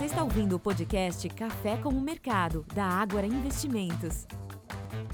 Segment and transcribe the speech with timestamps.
[0.00, 4.26] Você está ouvindo o podcast Café com o Mercado, da Ágora Investimentos.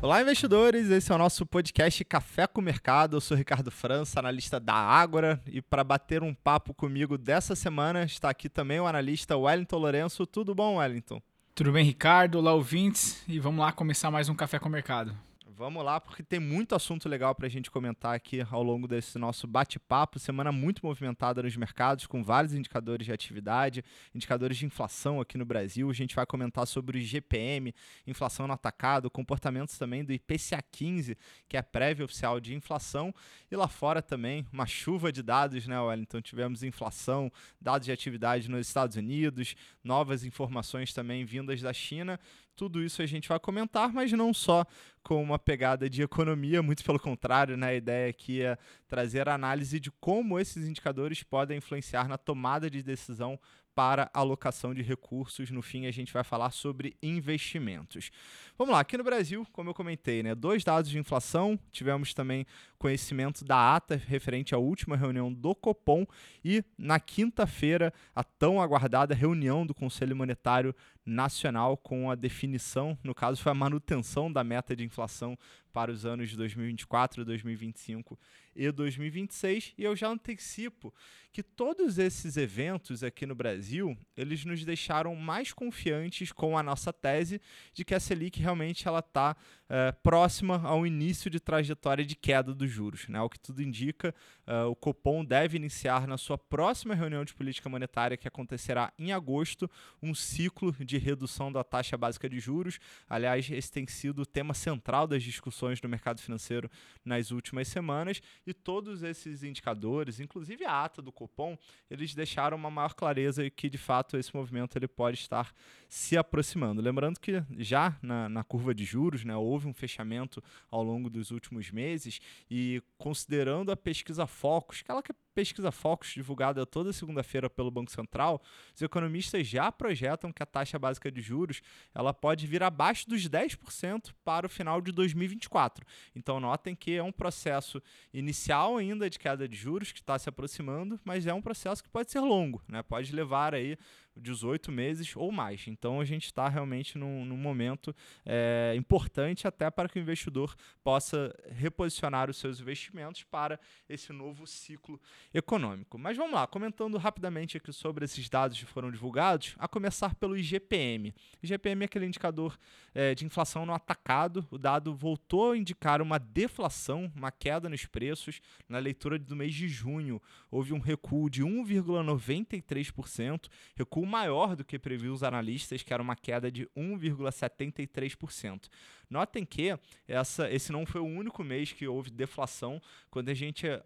[0.00, 0.88] Olá, investidores!
[0.90, 3.16] Esse é o nosso podcast Café com o Mercado.
[3.16, 8.04] Eu sou Ricardo França, analista da Ágora, e para bater um papo comigo dessa semana
[8.04, 10.24] está aqui também o analista Wellington Lourenço.
[10.24, 11.20] Tudo bom, Wellington?
[11.52, 12.38] Tudo bem, Ricardo?
[12.38, 15.12] Olá, ouvintes, e vamos lá começar mais um Café com o Mercado.
[15.58, 19.18] Vamos lá, porque tem muito assunto legal para a gente comentar aqui ao longo desse
[19.18, 20.18] nosso bate-papo.
[20.18, 23.82] Semana muito movimentada nos mercados, com vários indicadores de atividade,
[24.14, 25.88] indicadores de inflação aqui no Brasil.
[25.88, 27.74] A gente vai comentar sobre o GPM,
[28.06, 31.16] inflação no atacado, comportamentos também do IPCA 15,
[31.48, 33.14] que é a prévia oficial de inflação.
[33.50, 36.20] E lá fora também, uma chuva de dados, né, Wellington?
[36.20, 42.20] Tivemos inflação, dados de atividade nos Estados Unidos, novas informações também vindas da China.
[42.56, 44.64] Tudo isso a gente vai comentar, mas não só
[45.02, 47.68] com uma pegada de economia, muito pelo contrário, né?
[47.68, 48.56] a ideia aqui é
[48.88, 53.38] trazer a análise de como esses indicadores podem influenciar na tomada de decisão
[53.76, 55.50] para alocação de recursos.
[55.50, 58.10] No fim, a gente vai falar sobre investimentos.
[58.56, 61.58] Vamos lá, aqui no Brasil, como eu comentei, né, dois dados de inflação.
[61.70, 62.46] Tivemos também
[62.78, 66.06] conhecimento da ata referente à última reunião do Copom
[66.42, 73.14] e na quinta-feira a tão aguardada reunião do Conselho Monetário Nacional com a definição, no
[73.14, 75.38] caso foi a manutenção da meta de inflação
[75.72, 78.18] para os anos de 2024, 2025
[78.56, 79.74] e 2026.
[79.76, 80.92] E eu já antecipo
[81.36, 86.94] que todos esses eventos aqui no Brasil, eles nos deixaram mais confiantes com a nossa
[86.94, 87.42] tese
[87.74, 89.36] de que a Selic realmente ela está
[89.68, 93.06] é, próxima ao início de trajetória de queda dos juros.
[93.08, 93.20] Né?
[93.20, 94.14] O que tudo indica,
[94.46, 99.12] é, o Copom deve iniciar na sua próxima reunião de política monetária, que acontecerá em
[99.12, 99.70] agosto,
[100.02, 102.78] um ciclo de redução da taxa básica de juros.
[103.06, 106.70] Aliás, esse tem sido o tema central das discussões no mercado financeiro
[107.04, 111.58] nas últimas semanas e todos esses indicadores, inclusive a ata do Copom,
[111.90, 115.52] eles deixaram uma maior clareza que de fato esse movimento ele pode estar
[115.88, 116.80] se aproximando.
[116.80, 121.30] Lembrando que já na, na curva de juros, né, houve um fechamento ao longo dos
[121.30, 122.20] últimos meses
[122.50, 128.40] e considerando a pesquisa Focus, aquela que pesquisa Focus divulgada toda segunda-feira pelo Banco Central,
[128.74, 131.60] os economistas já projetam que a taxa básica de juros
[131.94, 135.84] ela pode vir abaixo dos 10% para o final de 2024.
[136.14, 137.82] Então notem que é um processo
[138.14, 141.90] inicial ainda de queda de juros que está se aproximando, mas é um processo que
[141.90, 142.82] pode ser longo, né?
[142.82, 143.76] pode levar aí
[144.16, 145.66] 18 meses ou mais.
[145.66, 147.94] Então a gente está realmente num, num momento
[148.24, 154.46] é, importante até para que o investidor possa reposicionar os seus investimentos para esse novo
[154.46, 155.00] ciclo
[155.34, 155.98] econômico.
[155.98, 160.36] Mas vamos lá, comentando rapidamente aqui sobre esses dados que foram divulgados, a começar pelo
[160.36, 161.14] IGPM.
[161.42, 162.58] IGPM é aquele indicador
[162.94, 164.46] é, de inflação no atacado.
[164.50, 168.40] O dado voltou a indicar uma deflação, uma queda nos preços.
[168.68, 174.78] Na leitura do mês de junho, houve um recuo de 1,93%, recuo maior do que
[174.78, 178.68] previu os analistas, que era uma queda de 1,73%.
[179.08, 179.78] Notem que
[180.08, 182.82] essa, esse não foi o único mês que houve deflação.
[183.10, 183.80] Quando a gente uh,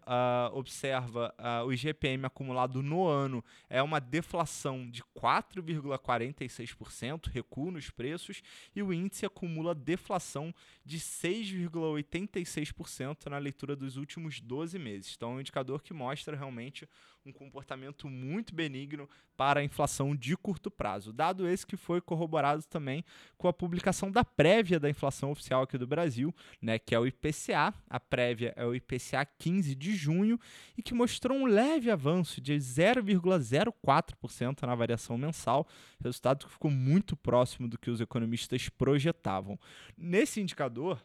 [0.53, 8.41] observa uh, o IGPM acumulado no ano, é uma deflação de 4,46%, recuo nos preços,
[8.75, 10.51] e o índice acumula deflação
[10.83, 15.13] de 6,86% na leitura dos últimos 12 meses.
[15.15, 16.89] Então, é um indicador que mostra realmente
[17.25, 21.13] um comportamento muito benigno para a inflação de curto prazo.
[21.13, 23.03] Dado esse que foi corroborado também
[23.37, 27.05] com a publicação da prévia da inflação oficial aqui do Brasil, né, que é o
[27.05, 27.73] IPCA.
[27.89, 30.39] A prévia é o IPCA 15 de junho
[30.77, 35.67] e que mostrou um leve avanço de 0,04% na variação mensal,
[36.01, 39.59] resultado que ficou muito próximo do que os economistas projetavam.
[39.97, 41.03] Nesse indicador,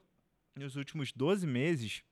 [0.55, 2.05] nos últimos 12 meses,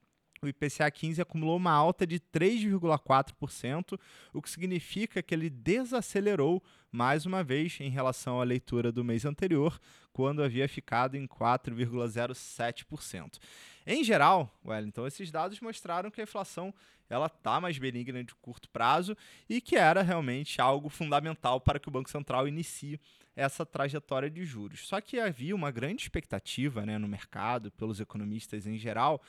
[0.46, 3.98] o IPCA 15 acumulou uma alta de 3,4%,
[4.32, 9.24] o que significa que ele desacelerou mais uma vez em relação à leitura do mês
[9.24, 9.80] anterior,
[10.12, 13.38] quando havia ficado em 4,07%.
[13.86, 16.74] Em geral, Wellington, esses dados mostraram que a inflação
[17.08, 19.16] ela está mais benigna de curto prazo
[19.48, 22.98] e que era realmente algo fundamental para que o Banco Central inicie
[23.36, 24.86] essa trajetória de juros.
[24.86, 29.20] Só que havia uma grande expectativa né, no mercado, pelos economistas em geral,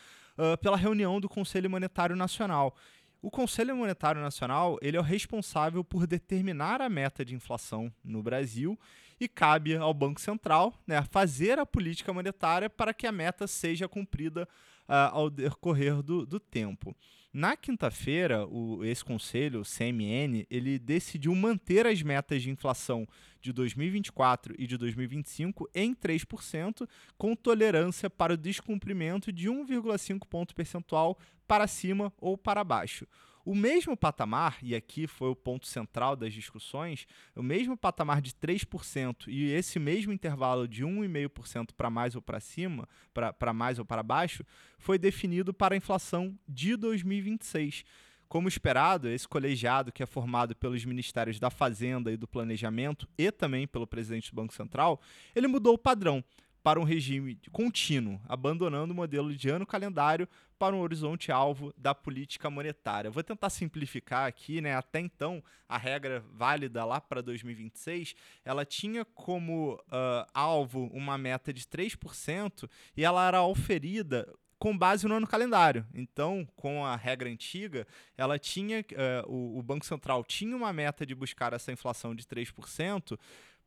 [0.61, 2.75] pela reunião do Conselho Monetário Nacional.
[3.21, 8.21] O Conselho Monetário Nacional ele é o responsável por determinar a meta de inflação no
[8.21, 8.77] Brasil
[9.19, 13.87] e cabe ao Banco Central né, fazer a política monetária para que a meta seja
[13.87, 14.47] cumprida
[14.87, 16.95] uh, ao decorrer do, do tempo.
[17.37, 18.47] Na quinta-feira,
[18.83, 23.05] esse conselho, o CMN, ele decidiu manter as metas de inflação
[23.41, 26.87] de 2024 e de 2025 em 3%,
[27.17, 33.05] com tolerância para o descumprimento de 1,5 ponto percentual para cima ou para baixo.
[33.45, 37.05] O mesmo patamar, e aqui foi o ponto central das discussões,
[37.35, 42.39] o mesmo patamar de 3% e esse mesmo intervalo de 1,5% para mais ou para
[42.39, 44.43] cima, para mais ou para baixo,
[44.79, 47.85] foi definido para a inflação de 2026.
[48.27, 53.31] Como esperado, esse colegiado, que é formado pelos ministérios da Fazenda e do Planejamento e
[53.31, 54.99] também pelo presidente do Banco Central,
[55.35, 56.23] ele mudou o padrão
[56.65, 60.27] para um regime contínuo, abandonando o modelo de ano calendário
[60.57, 63.11] para um horizonte alvo da política monetária.
[63.11, 64.75] Vou tentar simplificar aqui, né?
[64.75, 71.53] Até então, a regra válida lá para 2026, ela tinha como uh, alvo uma meta
[71.53, 74.27] de 3% e ela era oferida
[74.57, 75.85] com base no ano calendário.
[75.93, 77.85] Então, com a regra antiga,
[78.17, 82.23] ela tinha uh, o, o Banco Central tinha uma meta de buscar essa inflação de
[82.23, 83.19] 3%,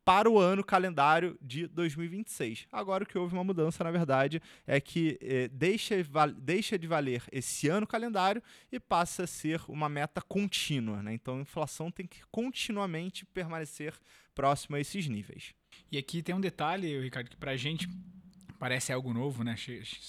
[0.09, 2.67] para o ano calendário de 2026.
[2.73, 5.97] Agora o que houve uma mudança, na verdade, é que eh, deixa,
[6.39, 11.03] deixa de valer esse ano calendário e passa a ser uma meta contínua.
[11.03, 11.13] Né?
[11.13, 13.93] Então a inflação tem que continuamente permanecer
[14.35, 15.53] próxima a esses níveis.
[15.93, 17.87] E aqui tem um detalhe, Ricardo, que para a gente
[18.59, 19.57] parece algo novo, né?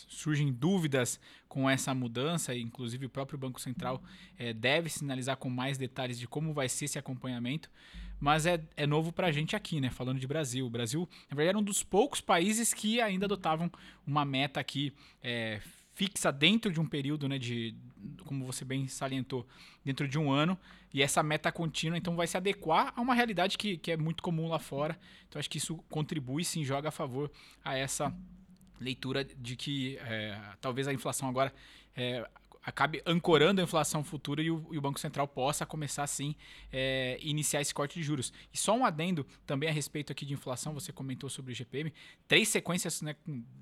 [0.07, 1.19] Surgem dúvidas
[1.50, 4.02] com essa mudança, inclusive o próprio Banco Central
[4.38, 7.69] é, deve sinalizar com mais detalhes de como vai ser esse acompanhamento
[8.19, 9.89] mas é, é novo para a gente aqui, né?
[9.89, 10.66] Falando de Brasil.
[10.66, 13.71] O Brasil, na verdade, era um dos poucos países que ainda adotavam
[14.06, 14.94] uma meta aqui
[15.24, 15.62] é,
[15.94, 17.38] fixa dentro de um período, né?
[17.38, 17.75] De,
[18.25, 19.48] como você bem salientou,
[19.83, 20.57] dentro de um ano.
[20.94, 24.21] E essa meta contínua, então, vai se adequar a uma realidade que, que é muito
[24.21, 25.00] comum lá fora.
[25.27, 27.31] Então, acho que isso contribui, sim, joga a favor
[27.63, 28.13] a essa
[28.80, 31.54] leitura de que é, talvez a inflação agora
[31.95, 32.27] é,
[32.63, 36.35] acabe ancorando a inflação futura e o, e o Banco Central possa começar sim
[36.71, 38.33] é, iniciar esse corte de juros.
[38.53, 41.94] E só um adendo também a respeito aqui de inflação, você comentou sobre o GPM,
[42.27, 43.15] três sequências, né,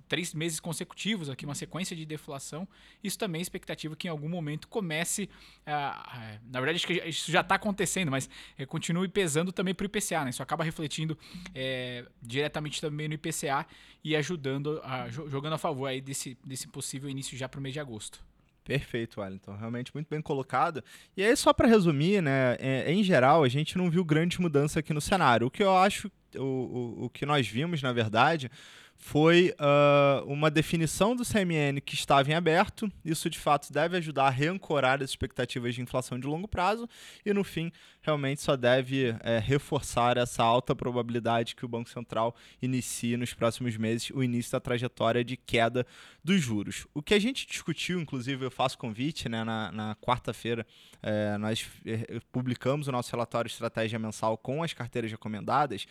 [0.07, 2.67] três meses consecutivos aqui, uma sequência de deflação,
[3.03, 5.29] isso também é expectativa que em algum momento comece,
[5.65, 9.83] a, na verdade acho que isso já está acontecendo, mas é, continue pesando também para
[9.83, 10.29] o IPCA, né?
[10.31, 11.17] isso acaba refletindo
[11.53, 13.65] é, diretamente também no IPCA
[14.03, 17.73] e ajudando, a, jogando a favor aí desse, desse possível início já para o mês
[17.73, 18.25] de agosto.
[18.67, 19.55] Perfeito, Wellington.
[19.55, 20.83] Realmente muito bem colocado.
[21.15, 24.81] E aí, só para resumir, né, é, em geral, a gente não viu grande mudança
[24.81, 25.47] aqui no cenário.
[25.47, 28.51] O que eu acho, o, o, o que nós vimos, na verdade,
[28.97, 32.91] foi uh, uma definição do CMN que estava em aberto.
[33.05, 36.89] Isso, de fato, deve ajudar a reancorar as expectativas de inflação de longo prazo
[37.25, 37.71] e, no fim,
[38.01, 43.77] realmente só deve é, reforçar essa alta probabilidade que o Banco Central inicie nos próximos
[43.77, 45.85] meses o início da trajetória de queda
[46.23, 46.87] dos juros.
[46.93, 50.65] O que a gente discutiu, inclusive, eu faço convite, né, na, na quarta-feira,
[51.03, 55.85] é, nós é, publicamos o nosso relatório estratégia mensal com as carteiras recomendadas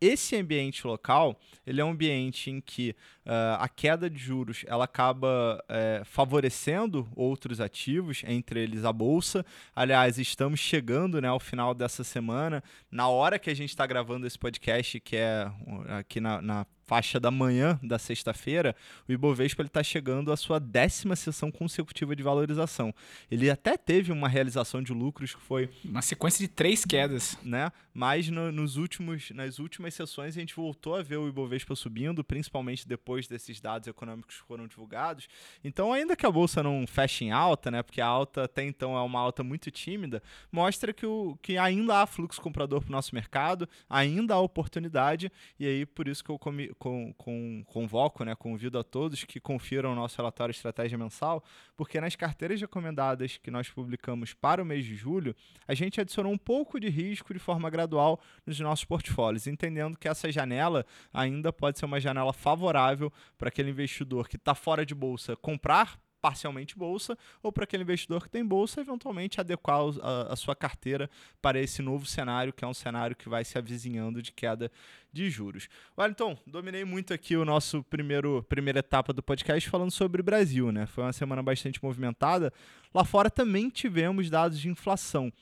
[0.00, 2.94] esse ambiente local, ele é um ambiente em que
[3.24, 9.44] uh, a queda de juros ela acaba uh, favorecendo outros ativos, entre eles a bolsa.
[9.74, 14.26] Aliás, estamos chegando né, ao final dessa semana, na hora que a gente está gravando
[14.26, 15.50] esse podcast, que é
[15.98, 18.74] aqui na, na faixa da manhã da sexta-feira,
[19.08, 22.94] o Ibovespa está chegando à sua décima sessão consecutiva de valorização.
[23.30, 27.72] Ele até teve uma realização de lucros que foi uma sequência de três quedas, né?
[27.92, 32.22] Mas no, nos últimos, nas últimas sessões a gente voltou a ver o Ibovespa subindo,
[32.22, 35.26] principalmente depois desses dados econômicos que foram divulgados.
[35.64, 37.82] Então, ainda que a bolsa não feche em alta, né?
[37.82, 40.22] Porque a alta até então é uma alta muito tímida,
[40.52, 45.32] mostra que, o, que ainda há fluxo comprador para o nosso mercado, ainda há oportunidade
[45.58, 49.40] e aí por isso que eu comi, com, com, convoco, né, convido a todos que
[49.40, 51.42] confiram o nosso relatório Estratégia Mensal,
[51.76, 55.34] porque nas carteiras recomendadas que nós publicamos para o mês de julho,
[55.66, 60.08] a gente adicionou um pouco de risco de forma gradual nos nossos portfólios, entendendo que
[60.08, 64.94] essa janela ainda pode ser uma janela favorável para aquele investidor que está fora de
[64.94, 70.34] bolsa comprar parcialmente bolsa, ou para aquele investidor que tem bolsa, eventualmente adequar a, a,
[70.34, 71.08] sua carteira
[71.40, 74.68] para esse novo cenário, que é um cenário que vai se avizinhando de queda
[75.12, 75.68] de juros.
[75.96, 80.84] Wellington, dominei muito aqui o nosso primeiro primeira etapa do podcast falando sobre Brasil, né?
[80.86, 82.52] Foi uma semana bastante movimentada.
[82.92, 85.32] Lá fora também tivemos dados de inflação.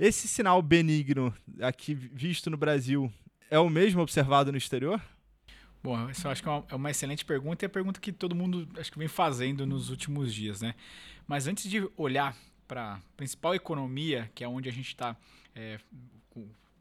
[0.00, 3.12] Esse sinal benigno aqui visto no Brasil
[3.48, 5.00] é o mesmo observado no exterior?
[5.82, 8.00] Bom, isso eu acho que é uma, é uma, excelente pergunta e é a pergunta
[8.00, 10.74] que todo mundo acho que vem fazendo nos últimos dias, né?
[11.26, 15.16] Mas antes de olhar para a principal economia, que é onde a gente está,
[15.54, 15.78] é,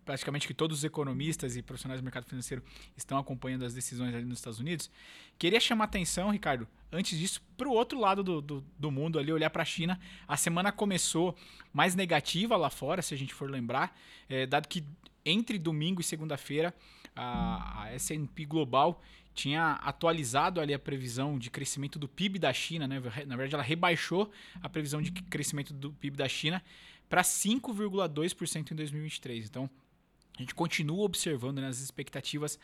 [0.08, 2.64] praticamente que todos os economistas e profissionais do mercado financeiro
[2.96, 4.90] estão acompanhando as decisões ali nos Estados Unidos,
[5.38, 9.34] queria chamar atenção, Ricardo, antes disso, para o outro lado do, do, do, mundo ali,
[9.34, 10.00] olhar para a China.
[10.26, 11.36] A semana começou
[11.74, 14.00] mais negativa lá fora, se a gente for lembrar,
[14.30, 14.84] é, dado que
[15.26, 16.74] entre domingo e segunda-feira
[17.18, 19.02] a, S&P Global
[19.34, 23.00] tinha atualizado ali a previsão de crescimento do PIB da China, né?
[23.26, 24.32] Na verdade, ela rebaixou
[24.62, 26.64] a previsão de crescimento do PIB da China
[27.08, 29.46] para 5,2% em 2023.
[29.46, 29.70] Então,
[30.38, 32.60] a gente continua observando né, as expectativas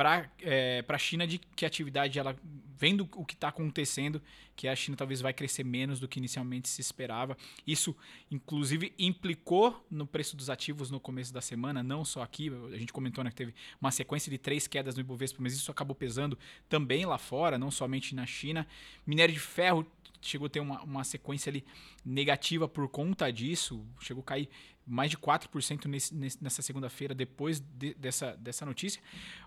[0.00, 2.34] para é, a China de que atividade, ela
[2.78, 4.22] vendo o que está acontecendo,
[4.56, 7.36] que a China talvez vai crescer menos do que inicialmente se esperava.
[7.66, 7.94] Isso,
[8.30, 12.50] inclusive, implicou no preço dos ativos no começo da semana, não só aqui.
[12.72, 15.70] A gente comentou né, que teve uma sequência de três quedas no Ibovespa, mas isso
[15.70, 18.66] acabou pesando também lá fora, não somente na China.
[19.06, 19.86] Minério de ferro
[20.22, 21.62] chegou a ter uma, uma sequência ali
[22.02, 24.48] negativa por conta disso, chegou a cair
[24.90, 29.00] mais de 4% nesse, nessa segunda-feira depois de, dessa, dessa notícia.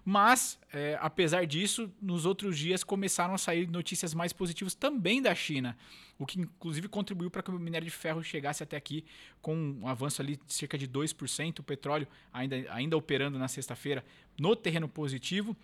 [0.06, 5.36] Mas, é, apesar disso, nos outros dias começaram a sair notícias mais positivas também da
[5.36, 5.78] China,
[6.18, 9.04] o que inclusive contribuiu para que o minério de ferro chegasse até aqui
[9.42, 14.06] com um avanço ali de cerca de 2%, o petróleo ainda, ainda operando na sexta-feira
[14.40, 15.58] no terreno positivo.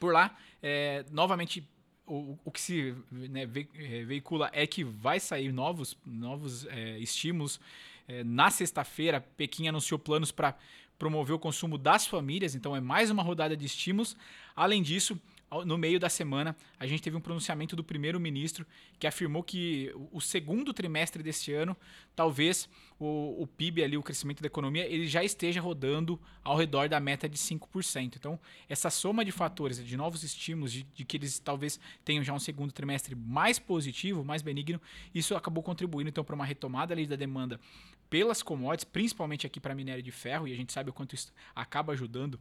[0.00, 1.66] Por lá, é, novamente
[2.06, 7.60] o, o, que se né, é, veicula é que vai sair novos, novos é, estímulos
[8.08, 10.56] é, na sexta-feira, Pequim anunciou planos para
[10.98, 14.16] promover o consumo das famílias, então é mais uma rodada de estímulos.
[14.54, 15.20] Além disso,
[15.64, 18.66] no meio da semana, a gente teve um pronunciamento do primeiro-ministro
[18.98, 21.76] que afirmou que o segundo trimestre deste ano,
[22.16, 26.88] talvez o, o, PIB ali, o crescimento da economia, ele já esteja rodando ao redor
[26.88, 28.16] da meta de 5%.
[28.16, 32.32] Então, essa soma de fatores, de novos estímulos, de, de que eles talvez tenham já
[32.32, 34.80] um segundo trimestre mais positivo, mais benigno,
[35.14, 37.60] isso acabou contribuindo então para uma retomada ali da demanda
[38.08, 41.32] pelas commodities, principalmente aqui para minério de ferro, e a gente sabe o quanto isso
[41.54, 42.38] acaba ajudando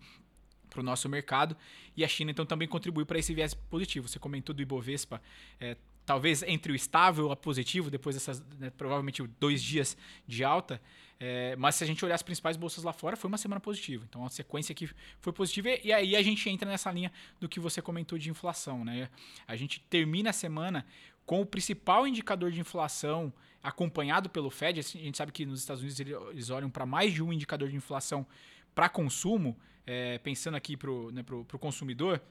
[0.70, 1.56] para o nosso mercado.
[1.96, 4.08] E a China então também contribuiu para esse viés positivo.
[4.08, 5.22] Você comentou do Ibovespa,
[5.60, 10.82] é, talvez entre o estável a positivo, depois dessas né, provavelmente dois dias de alta.
[11.18, 14.06] É, mas se a gente olhar as principais bolsas lá fora, foi uma semana positiva.
[14.08, 14.90] Então a sequência aqui
[15.22, 15.70] foi positiva.
[15.84, 18.84] E aí a gente entra nessa linha do que você comentou de inflação.
[18.84, 19.10] Né?
[19.48, 20.86] A gente termina a semana
[21.26, 24.80] com o principal indicador de inflação acompanhado pelo Fed.
[24.80, 27.76] A gente sabe que nos Estados Unidos eles olham para mais de um indicador de
[27.76, 28.26] inflação
[28.74, 31.24] para consumo, é, pensando aqui para o né,
[31.60, 32.22] consumidor,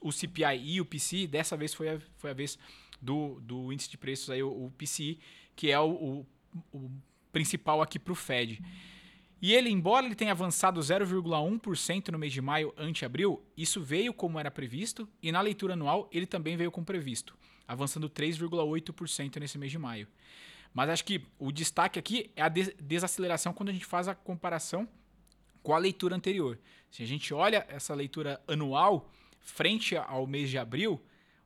[0.00, 2.58] o CPI e o PCI, dessa vez foi a, foi a vez
[3.00, 5.18] do, do índice de preços, aí, o, o PCI,
[5.54, 6.26] que é o, o,
[6.72, 6.90] o
[7.32, 8.62] principal aqui para o Fed.
[9.42, 14.12] E ele, embora ele tenha avançado 0,1% no mês de maio ante abril, isso veio
[14.12, 17.34] como era previsto, e na leitura anual ele também veio como previsto,
[17.70, 20.08] avançando 3,8% nesse mês de maio.
[20.74, 24.88] Mas acho que o destaque aqui é a desaceleração quando a gente faz a comparação
[25.62, 26.58] com a leitura anterior.
[26.90, 29.08] Se a gente olha essa leitura anual,
[29.38, 31.00] frente ao mês de abril,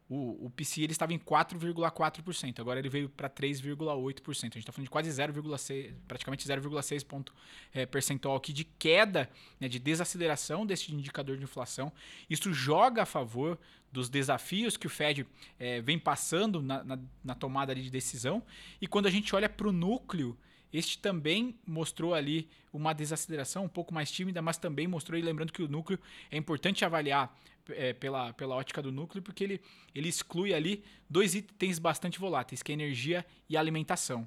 [0.08, 4.28] o, o PCI ele estava em 4,4%, agora ele veio para 3,8%.
[4.28, 7.32] A gente está falando de quase 0,6%, praticamente 0,6 ponto
[7.73, 11.90] é, percentual aqui de queda, né, de desaceleração desse indicador de inflação.
[12.28, 13.58] Isso joga a favor
[13.90, 15.26] dos desafios que o Fed
[15.58, 18.42] é, vem passando na, na, na tomada de decisão.
[18.80, 20.37] E quando a gente olha para o núcleo
[20.75, 25.52] este também mostrou ali uma desaceleração um pouco mais tímida, mas também mostrou, e lembrando
[25.52, 26.00] que o núcleo
[26.33, 27.33] é importante avaliar
[27.69, 29.61] é, pela, pela ótica do núcleo, porque ele,
[29.95, 34.26] ele exclui ali dois itens bastante voláteis, que é energia e alimentação.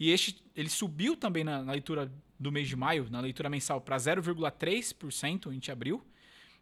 [0.00, 3.78] E este ele subiu também na, na leitura do mês de maio, na leitura mensal,
[3.78, 6.02] para 0,3% a gente abriu,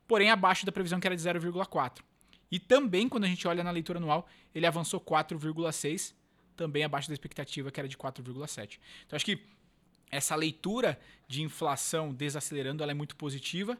[0.09, 2.01] porém abaixo da previsão que era de 0,4%.
[2.51, 6.15] E também, quando a gente olha na leitura anual, ele avançou 4,6%,
[6.61, 8.79] também abaixo da expectativa, que era de 4,7.
[9.07, 9.40] Então acho que
[10.11, 13.79] essa leitura de inflação desacelerando ela é muito positiva.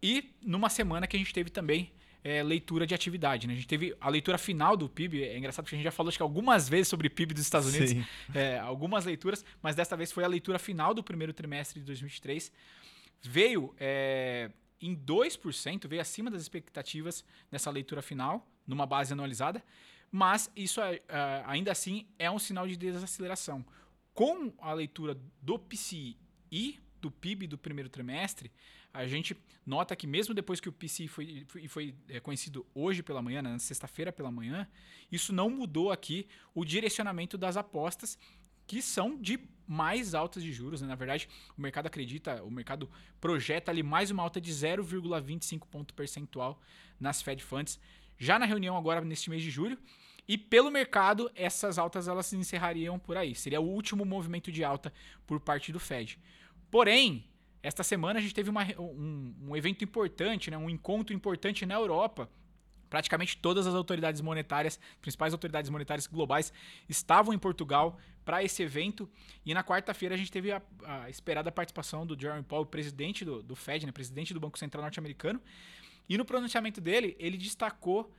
[0.00, 3.48] E numa semana que a gente teve também é, leitura de atividade.
[3.48, 3.54] Né?
[3.54, 5.24] A gente teve a leitura final do PIB.
[5.24, 7.74] É engraçado porque a gente já falou acho que algumas vezes sobre PIB dos Estados
[7.74, 11.86] Unidos, é, algumas leituras, mas desta vez foi a leitura final do primeiro trimestre de
[11.86, 12.52] 2023.
[13.20, 14.48] Veio é,
[14.80, 19.60] em 2%, veio acima das expectativas nessa leitura final, numa base anualizada
[20.12, 23.64] mas isso é, é, ainda assim é um sinal de desaceleração.
[24.12, 26.18] Com a leitura do PCI
[26.50, 28.52] e do PIB do primeiro trimestre,
[28.92, 33.02] a gente nota que mesmo depois que o PCI foi, foi, foi é, conhecido hoje
[33.02, 34.68] pela manhã, na sexta-feira pela manhã,
[35.10, 38.18] isso não mudou aqui o direcionamento das apostas
[38.66, 40.82] que são de mais altas de juros.
[40.82, 40.88] Né?
[40.88, 41.26] Na verdade,
[41.56, 42.88] o mercado acredita, o mercado
[43.18, 46.60] projeta ali mais uma alta de 0,25 ponto percentual
[47.00, 47.80] nas Fed Funds
[48.22, 49.76] já na reunião agora neste mês de julho.
[50.26, 53.34] E pelo mercado, essas altas elas se encerrariam por aí.
[53.34, 54.92] Seria o último movimento de alta
[55.26, 56.18] por parte do Fed.
[56.70, 57.24] Porém,
[57.62, 61.74] esta semana a gente teve uma, um, um evento importante, né, um encontro importante na
[61.74, 62.28] Europa.
[62.88, 66.52] Praticamente todas as autoridades monetárias, principais autoridades monetárias globais,
[66.88, 69.08] estavam em Portugal para esse evento.
[69.46, 73.42] E na quarta-feira a gente teve a, a, esperada participação do Jeremy Powell, presidente do,
[73.42, 75.40] do Fed, né, presidente do Banco Central norte-americano.
[76.08, 78.12] E no pronunciamento dele, ele destacou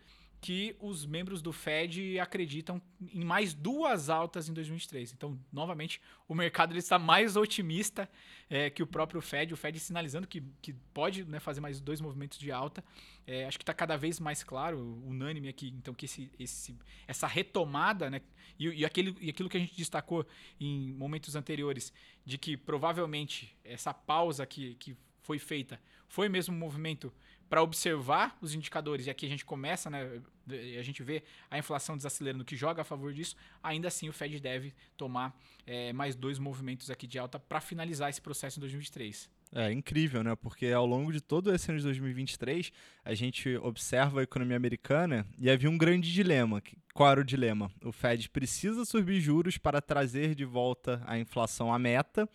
[0.43, 2.81] que os membros do Fed acreditam
[3.13, 5.13] em mais duas altas em 2023.
[5.13, 8.09] Então, novamente, o mercado ele está mais otimista
[8.49, 12.01] é, que o próprio Fed, o Fed sinalizando que, que pode né, fazer mais dois
[12.01, 12.83] movimentos de alta.
[13.25, 17.25] É, acho que está cada vez mais claro, unânime aqui, então, que esse, esse, essa
[17.25, 18.19] retomada, né,
[18.59, 20.27] e, e, aquele, e aquilo que a gente destacou
[20.59, 21.93] em momentos anteriores,
[22.25, 27.13] de que provavelmente essa pausa que, que foi feita foi mesmo um movimento
[27.49, 31.95] para observar os indicadores, e aqui a gente começa, né, a gente vê a inflação
[31.95, 36.39] desacelerando, que joga a favor disso, ainda assim o Fed deve tomar é, mais dois
[36.39, 39.29] movimentos aqui de alta para finalizar esse processo em 2023.
[39.55, 40.35] É incrível, né?
[40.35, 42.71] Porque ao longo de todo esse ano de 2023,
[43.05, 46.61] a gente observa a economia americana e havia um grande dilema.
[46.91, 47.71] Qual era o dilema?
[47.83, 52.27] O Fed precisa subir juros para trazer de volta a inflação à meta,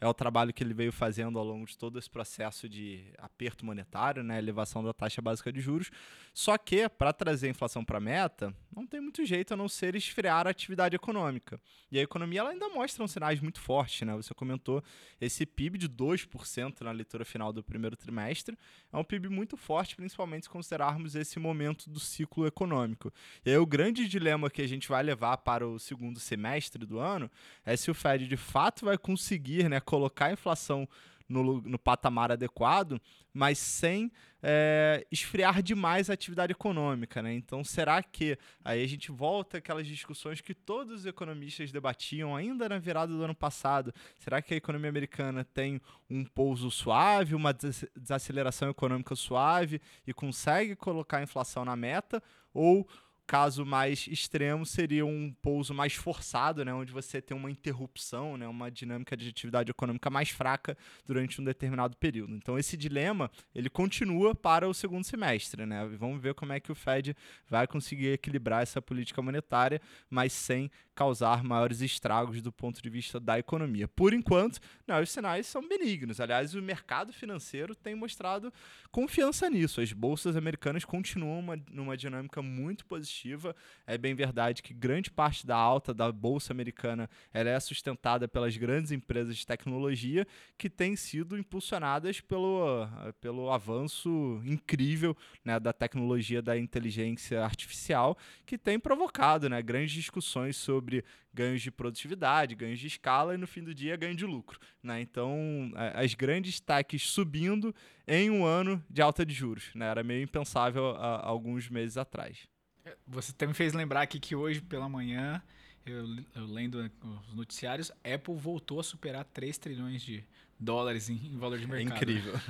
[0.00, 3.66] é o trabalho que ele veio fazendo ao longo de todo esse processo de aperto
[3.66, 5.90] monetário, né, elevação da taxa básica de juros.
[6.32, 9.68] Só que, para trazer a inflação para a meta, não tem muito jeito a não
[9.68, 11.60] ser esfriar a atividade econômica.
[11.90, 14.06] E a economia ela ainda mostra um sinais muito fortes.
[14.06, 14.14] Né?
[14.14, 14.82] Você comentou
[15.20, 18.56] esse PIB de 2% na leitura final do primeiro trimestre.
[18.92, 23.12] É um PIB muito forte, principalmente se considerarmos esse momento do ciclo econômico.
[23.44, 26.98] E aí, o grande dilema que a gente vai levar para o segundo semestre do
[27.00, 27.30] ano
[27.66, 30.88] é se o Fed de fato vai conseguir né, colocar a inflação
[31.28, 33.00] no, no patamar adequado,
[33.32, 34.10] mas sem
[34.42, 37.20] é, esfriar demais a atividade econômica.
[37.22, 37.34] Né?
[37.34, 42.68] Então, será que aí a gente volta àquelas discussões que todos os economistas debatiam ainda
[42.68, 43.92] na virada do ano passado?
[44.18, 50.76] Será que a economia americana tem um pouso suave, uma desaceleração econômica suave e consegue
[50.76, 52.22] colocar a inflação na meta?
[52.52, 52.88] Ou
[53.30, 58.48] caso mais extremo seria um pouso mais forçado, né, onde você tem uma interrupção, né,
[58.48, 62.34] uma dinâmica de atividade econômica mais fraca durante um determinado período.
[62.34, 65.86] Então esse dilema ele continua para o segundo semestre, né?
[65.96, 67.14] Vamos ver como é que o Fed
[67.48, 70.68] vai conseguir equilibrar essa política monetária, mas sem
[71.00, 73.88] causar maiores estragos do ponto de vista da economia.
[73.88, 76.20] Por enquanto, não, os sinais são benignos.
[76.20, 78.52] Aliás, o mercado financeiro tem mostrado
[78.90, 79.80] confiança nisso.
[79.80, 83.56] As bolsas americanas continuam uma, numa dinâmica muito positiva.
[83.86, 88.54] É bem verdade que grande parte da alta da bolsa americana ela é sustentada pelas
[88.58, 90.26] grandes empresas de tecnologia
[90.58, 92.86] que têm sido impulsionadas pelo,
[93.22, 100.58] pelo avanço incrível né, da tecnologia da inteligência artificial, que tem provocado né, grandes discussões
[100.58, 104.26] sobre sobre ganhos de produtividade, ganhos de escala e no fim do dia ganho de
[104.26, 104.58] lucro.
[104.82, 105.00] Né?
[105.00, 107.74] Então, as grandes techs subindo
[108.06, 109.70] em um ano de alta de juros.
[109.74, 109.86] Né?
[109.86, 112.48] Era meio impensável há alguns meses atrás.
[112.84, 115.40] É, você até me fez lembrar aqui que hoje pela manhã,
[115.86, 116.90] eu, eu lendo
[117.28, 120.24] os noticiários, Apple voltou a superar 3 trilhões de
[120.58, 121.90] dólares em, em valor de mercado.
[121.90, 122.40] É incrível.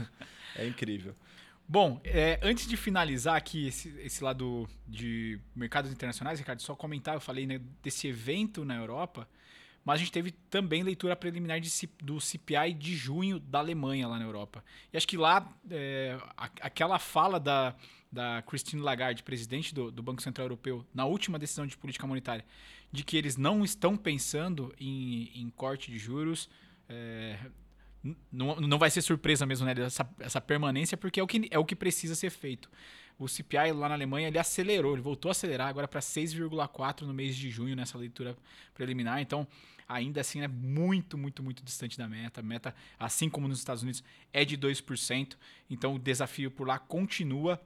[0.57, 1.17] é incrível.
[1.73, 7.15] Bom, é, antes de finalizar aqui esse, esse, lado de mercados internacionais, Ricardo, só comentar,
[7.15, 9.29] eu falei né, desse evento na Europa,
[9.85, 11.71] mas a gente teve também leitura preliminar de,
[12.03, 14.65] do CPI de junho da Alemanha lá na Europa.
[14.93, 17.77] E acho que lá, é, aquela fala da,
[18.11, 22.45] da Christine Lagarde, presidente do, do Banco Central Europeu, na última decisão de política monetária,
[22.91, 26.51] de que eles não estão pensando em, em corte de juros,
[26.89, 27.39] é,
[28.33, 29.75] não, não vai ser surpresa mesmo, né?
[29.79, 32.71] Essa, essa permanência, porque é o, que, é o que precisa ser feito.
[33.19, 37.13] O CPI lá na Alemanha ele acelerou, ele voltou a acelerar agora para 6,4 no
[37.13, 38.35] mês de junho nessa leitura
[38.73, 39.21] preliminar.
[39.21, 39.47] Então,
[39.87, 42.41] ainda assim é muito, muito, muito distante da meta.
[42.41, 45.37] A meta, assim como nos Estados Unidos, é de 2%.
[45.69, 47.61] Então, o desafio por lá continua.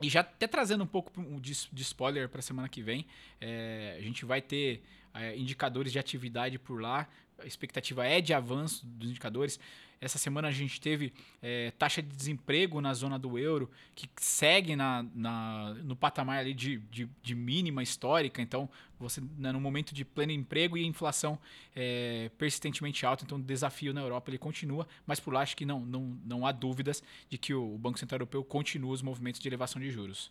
[0.00, 3.06] E já até trazendo um pouco de, spoiler para a semana que vem,
[3.40, 7.08] é, a gente vai ter é, indicadores de atividade por lá
[7.38, 9.58] a expectativa é de avanço dos indicadores.
[10.00, 14.76] Essa semana a gente teve é, taxa de desemprego na zona do euro, que segue
[14.76, 18.42] na, na no patamar ali de, de, de, mínima histórica.
[18.42, 18.68] Então,
[18.98, 21.38] você né, no momento de pleno emprego e inflação
[21.74, 23.24] é, persistentemente alta.
[23.24, 26.46] Então, o desafio na Europa ele continua, mas por lá acho que não, não, não
[26.46, 30.30] há dúvidas de que o Banco Central Europeu continua os movimentos de elevação de juros.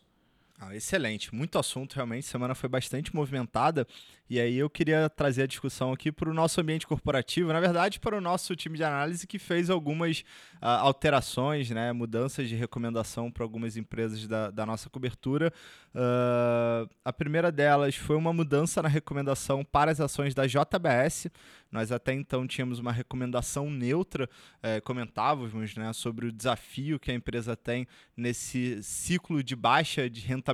[0.65, 2.26] Ah, excelente, muito assunto realmente.
[2.26, 3.86] Semana foi bastante movimentada
[4.30, 7.99] e aí eu queria trazer a discussão aqui para o nosso ambiente corporativo, na verdade
[7.99, 10.19] para o nosso time de análise que fez algumas
[10.62, 15.52] uh, alterações, né, mudanças de recomendação para algumas empresas da, da nossa cobertura.
[15.93, 21.28] Uh, a primeira delas foi uma mudança na recomendação para as ações da JBS.
[21.69, 24.30] Nós até então tínhamos uma recomendação neutra,
[24.62, 30.21] eh, comentávamos né, sobre o desafio que a empresa tem nesse ciclo de baixa de
[30.21, 30.53] rentabilidade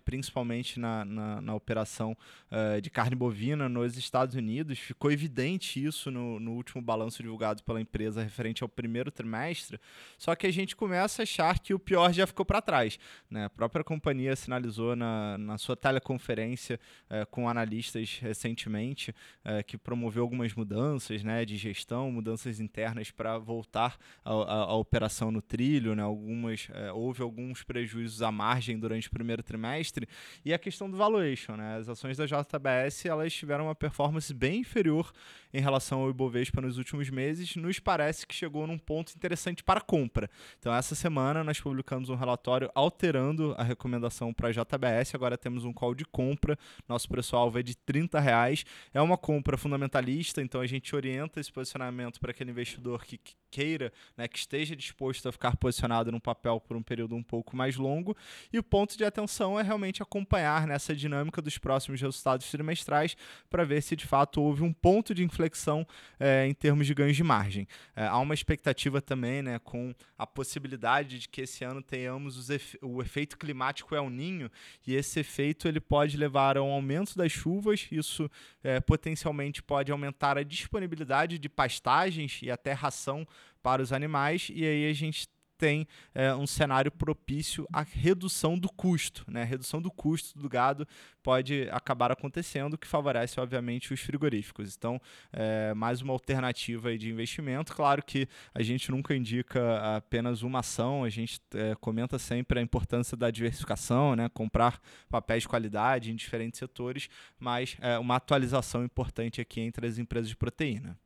[0.00, 2.16] principalmente na, na, na operação
[2.50, 4.78] uh, de carne bovina nos Estados Unidos.
[4.78, 9.80] Ficou evidente isso no, no último balanço divulgado pela empresa referente ao primeiro trimestre,
[10.18, 12.98] só que a gente começa a achar que o pior já ficou para trás.
[13.30, 13.44] Né?
[13.44, 16.78] A própria companhia sinalizou na, na sua teleconferência
[17.10, 23.38] uh, com analistas recentemente uh, que promoveu algumas mudanças né, de gestão, mudanças internas para
[23.38, 26.02] voltar à operação no trilho, né?
[26.02, 30.08] algumas, houve alguns prejuízos à margem durante o primeiro trimestre,
[30.44, 31.56] e a questão do valuation.
[31.56, 31.76] Né?
[31.76, 35.12] As ações da JBS elas tiveram uma performance bem inferior
[35.54, 39.80] em relação ao Ibovespa nos últimos meses, nos parece que chegou num ponto interessante para
[39.80, 40.28] compra.
[40.58, 45.64] Então, essa semana nós publicamos um relatório alterando a recomendação para a JBS, agora temos
[45.64, 46.58] um call de compra,
[46.88, 51.52] nosso preço-alvo é de 30 reais, é uma compra fundamentalista, então a gente orienta esse
[51.52, 56.58] posicionamento para aquele investidor que queira, né, que esteja disposto a ficar posicionado no papel
[56.58, 58.16] por um período um pouco mais longo,
[58.50, 63.16] e o ponto de atenção é realmente acompanhar nessa dinâmica dos próximos resultados trimestrais
[63.48, 65.86] para ver se de fato houve um ponto de inflexão
[66.18, 67.68] é, em termos de ganhos de margem.
[67.94, 72.78] É, há uma expectativa também né, com a possibilidade de que esse ano tenhamos efe
[72.80, 74.50] o efeito climático El Ninho,
[74.86, 78.30] e esse efeito ele pode levar a um aumento das chuvas, isso
[78.64, 83.26] é, potencialmente pode aumentar a disponibilidade de pastagens e até ração
[83.62, 85.28] para os animais, e aí a gente
[85.62, 89.24] tem é, um cenário propício à redução do custo.
[89.30, 89.42] Né?
[89.42, 90.88] A redução do custo do gado
[91.22, 94.74] pode acabar acontecendo, que favorece, obviamente, os frigoríficos.
[94.76, 95.00] Então,
[95.32, 97.76] é, mais uma alternativa de investimento.
[97.76, 102.62] Claro que a gente nunca indica apenas uma ação, a gente é, comenta sempre a
[102.62, 104.28] importância da diversificação, né?
[104.30, 109.96] comprar papéis de qualidade em diferentes setores, mas é uma atualização importante aqui entre as
[109.96, 110.98] empresas de proteína.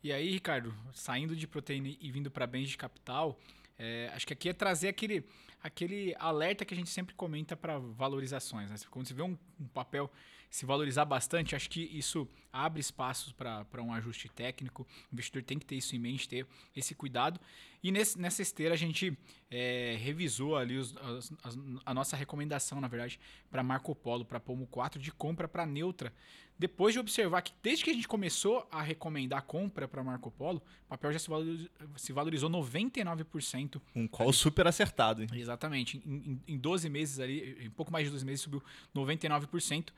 [0.00, 3.36] E aí, Ricardo, saindo de proteína e vindo para bens de capital,
[3.78, 5.24] é, acho que aqui é trazer aquele,
[5.62, 8.68] aquele alerta que a gente sempre comenta para valorizações.
[8.70, 8.76] Né?
[8.90, 10.10] Quando você vê um, um, papel
[10.50, 14.86] se valorizar bastante, acho que isso abre espaços para um ajuste técnico.
[15.10, 17.38] O investidor tem que ter isso em mente, ter esse cuidado.
[17.82, 19.16] E nesse, nessa esteira a gente
[19.50, 24.40] é, revisou ali os, as, as, a nossa recomendação, na verdade, para Marco Polo, para
[24.40, 26.12] Pomo 4, de compra para neutra
[26.58, 30.30] depois de observar que desde que a gente começou a recomendar a compra para Marco
[30.30, 33.80] Polo, o papel já se valorizou, se valorizou 99%.
[33.94, 34.36] Um call ali.
[34.36, 35.22] super acertado.
[35.22, 35.28] Hein?
[35.32, 36.02] Exatamente.
[36.04, 38.62] Em, em 12 meses ali, em pouco mais de 12 meses, subiu
[38.94, 39.90] 99%.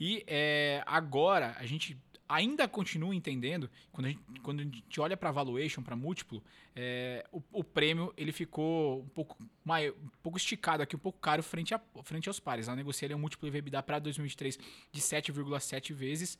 [0.00, 1.96] E é, agora a gente
[2.28, 6.42] ainda continuo entendendo, quando a gente, quando a gente olha para valuation, para múltiplo,
[6.76, 11.18] é, o, o, prêmio ele ficou um pouco, maior, um pouco esticado aqui, um pouco
[11.18, 12.68] caro frente, a, frente aos pares.
[12.68, 14.58] Ela negocia um múltiplo EBITDA para 2023
[14.92, 16.38] de 7,7 vezes.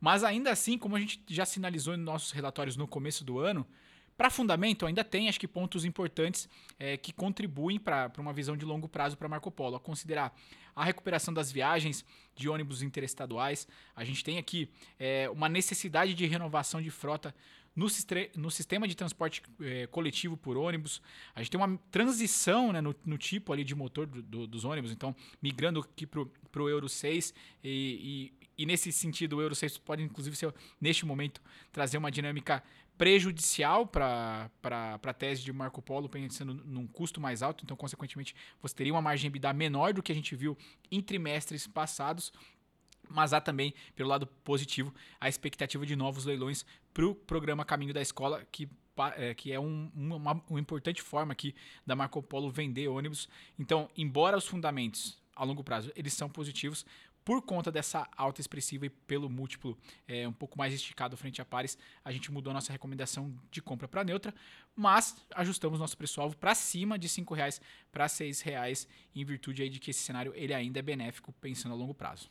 [0.00, 3.66] Mas ainda assim, como a gente já sinalizou em nossos relatórios no começo do ano,
[4.18, 8.64] para fundamento, ainda tem, acho que, pontos importantes é, que contribuem para uma visão de
[8.64, 9.76] longo prazo para Marco Polo.
[9.76, 10.36] A considerar
[10.74, 12.04] a recuperação das viagens
[12.34, 13.68] de ônibus interestaduais.
[13.94, 17.32] A gente tem aqui é, uma necessidade de renovação de frota
[17.76, 17.86] no,
[18.36, 21.00] no sistema de transporte é, coletivo por ônibus.
[21.32, 24.64] A gente tem uma transição né, no, no, tipo ali de motor do, do, dos
[24.64, 29.54] ônibus, então migrando aqui para o Euro 6 e, e, e, nesse sentido o Euro
[29.54, 32.64] 6 pode inclusive ser, neste momento trazer uma dinâmica
[32.98, 38.74] prejudicial para a tese de Marco Polo, pensando num custo mais alto, então, consequentemente, você
[38.74, 40.58] teria uma margem EBITDA menor do que a gente viu
[40.90, 42.32] em trimestres passados.
[43.08, 47.94] Mas há também, pelo lado positivo, a expectativa de novos leilões para o programa Caminho
[47.94, 48.68] da Escola, que,
[49.16, 51.54] é, que é um, uma, uma importante forma aqui
[51.86, 53.26] da Marco Polo vender ônibus.
[53.58, 56.84] Então, embora os fundamentos a longo prazo eles são positivos,
[57.28, 61.44] por conta dessa alta expressiva e pelo múltiplo é, um pouco mais esticado frente a
[61.44, 64.34] pares, a gente mudou nossa recomendação de compra para neutra,
[64.74, 67.60] mas ajustamos nosso preço-alvo para cima de R$ reais
[67.92, 71.72] para R$ reais em virtude aí de que esse cenário ele ainda é benéfico pensando
[71.72, 72.30] a longo prazo.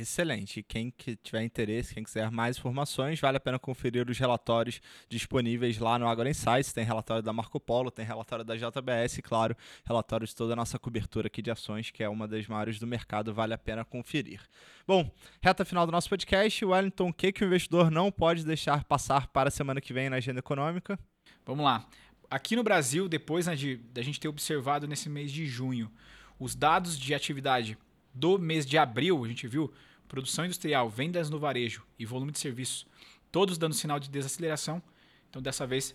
[0.00, 0.62] Excelente.
[0.62, 5.76] Quem que tiver interesse, quem quiser mais informações, vale a pena conferir os relatórios disponíveis
[5.78, 6.72] lá no Agora Insights.
[6.72, 10.78] Tem relatório da Marco Polo, tem relatório da JBS, claro, relatório de toda a nossa
[10.78, 14.40] cobertura aqui de ações, que é uma das maiores do mercado, vale a pena conferir.
[14.86, 15.10] Bom,
[15.42, 16.64] reta final do nosso podcast.
[16.64, 20.08] Wellington, o que, que o investidor não pode deixar passar para a semana que vem
[20.08, 20.96] na agenda econômica?
[21.44, 21.88] Vamos lá.
[22.30, 25.90] Aqui no Brasil, depois né, de, de a gente ter observado nesse mês de junho
[26.38, 27.76] os dados de atividade
[28.18, 29.72] do mês de abril, a gente viu
[30.08, 32.86] produção industrial, vendas no varejo e volume de serviços,
[33.30, 34.82] todos dando sinal de desaceleração.
[35.30, 35.94] Então, dessa vez,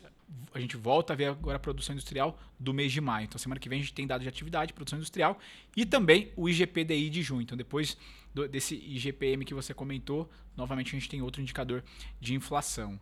[0.53, 3.25] a gente volta a ver agora a produção industrial do mês de maio.
[3.25, 5.37] Então, semana que vem a gente tem dados de atividade, produção industrial
[5.75, 7.41] e também o IGPDI de junho.
[7.41, 7.97] Então, depois
[8.33, 11.83] do, desse IGPM que você comentou, novamente a gente tem outro indicador
[12.21, 12.99] de inflação.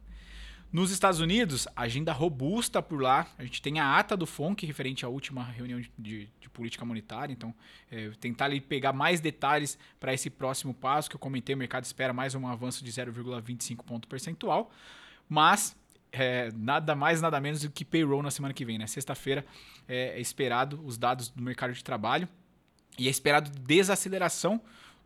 [0.72, 3.28] Nos Estados Unidos, agenda robusta por lá.
[3.38, 6.86] A gente tem a ata do FONC referente à última reunião de, de, de política
[6.86, 7.34] monetária.
[7.34, 7.54] Então,
[7.92, 11.56] é, tentar ali pegar mais detalhes para esse próximo passo que eu comentei.
[11.56, 14.72] O mercado espera mais um avanço de 0,25 ponto percentual.
[15.28, 15.76] Mas
[16.10, 18.78] é, nada mais, nada menos do que payroll na semana que vem.
[18.78, 18.88] Né?
[18.88, 19.46] Sexta-feira
[19.90, 22.30] é, é esperado os dados do mercado de trabalho
[22.98, 24.62] e é esperado desaceleração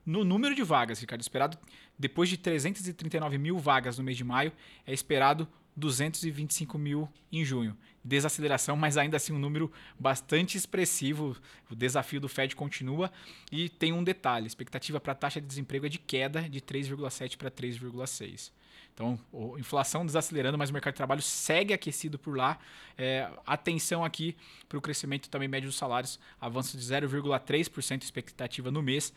[0.05, 1.21] no número de vagas, Ricardo.
[1.21, 1.57] Esperado,
[1.97, 4.51] depois de 339 mil vagas no mês de maio,
[4.85, 7.77] é esperado 225 mil em junho.
[8.03, 11.35] Desaceleração, mas ainda assim um número bastante expressivo.
[11.69, 13.11] O desafio do Fed continua.
[13.51, 16.61] E tem um detalhe: a expectativa para a taxa de desemprego é de queda de
[16.61, 18.51] 3,7 para 3,6.
[18.93, 19.19] Então,
[19.57, 22.57] inflação desacelerando, mas o mercado de trabalho segue aquecido por lá.
[22.97, 24.37] É, atenção aqui
[24.69, 29.11] para o crescimento também médio dos salários, avanço de 0,3% expectativa no mês.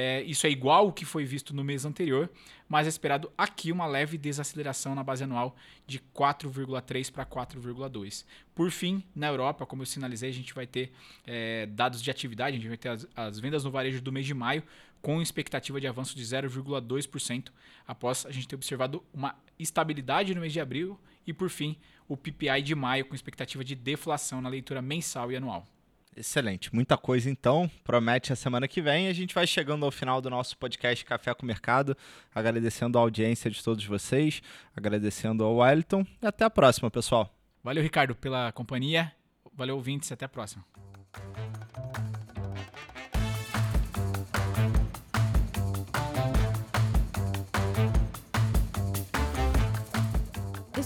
[0.00, 2.30] É, isso é igual ao que foi visto no mês anterior,
[2.68, 5.56] mas é esperado aqui uma leve desaceleração na base anual
[5.88, 8.24] de 4,3 para 4,2.
[8.54, 10.92] Por fim, na Europa, como eu sinalizei, a gente vai ter
[11.26, 14.24] é, dados de atividade, a gente vai ter as, as vendas no varejo do mês
[14.24, 14.62] de maio
[15.02, 17.48] com expectativa de avanço de 0,2%,
[17.84, 22.16] após a gente ter observado uma estabilidade no mês de abril e, por fim, o
[22.16, 25.66] PPI de maio com expectativa de deflação na leitura mensal e anual.
[26.18, 27.70] Excelente, muita coisa então.
[27.84, 29.06] Promete a semana que vem.
[29.06, 31.96] A gente vai chegando ao final do nosso podcast Café com o Mercado,
[32.34, 34.42] agradecendo a audiência de todos vocês,
[34.74, 37.32] agradecendo ao Wellington e até a próxima, pessoal.
[37.62, 39.12] Valeu, Ricardo, pela companhia.
[39.54, 40.64] Valeu, ouvintes, até a próxima.